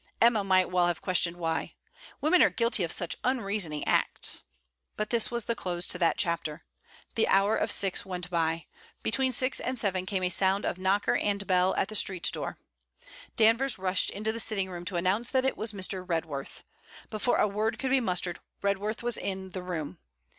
Emma 0.19 0.43
might 0.43 0.71
well 0.71 0.87
have 0.87 0.99
questioned 0.99 1.37
why! 1.37 1.75
Women 2.21 2.41
are 2.41 2.49
guilty 2.49 2.81
of 2.83 2.91
such 2.91 3.15
unreasoning 3.23 3.87
acts! 3.87 4.41
But 4.97 5.11
this 5.11 5.29
was 5.29 5.45
the 5.45 5.53
close 5.53 5.85
to 5.89 5.99
that 5.99 6.17
chapter. 6.17 6.63
The 7.13 7.27
hour 7.27 7.55
of 7.55 7.71
six 7.71 8.03
went 8.03 8.27
by. 8.31 8.65
Between 9.03 9.31
six 9.31 9.59
and 9.59 9.77
seven 9.79 10.07
came 10.07 10.23
a 10.23 10.29
sound 10.31 10.65
of 10.65 10.79
knocker 10.79 11.17
and 11.17 11.45
bell 11.45 11.75
at 11.75 11.87
the 11.87 11.93
street 11.95 12.31
door. 12.33 12.57
Danvers 13.35 13.77
rushed 13.77 14.09
into 14.09 14.31
the 14.31 14.39
sitting 14.39 14.71
room 14.71 14.85
to 14.85 14.95
announce 14.97 15.29
that 15.29 15.45
it 15.45 15.55
was 15.55 15.71
Mr. 15.71 16.03
Redworth. 16.03 16.63
Before 17.11 17.37
a 17.37 17.47
word 17.47 17.77
could 17.77 17.91
be 17.91 17.99
mustered, 17.99 18.39
Redworth 18.63 19.03
was 19.03 19.17
in 19.17 19.51
the 19.51 19.61
room. 19.61 19.99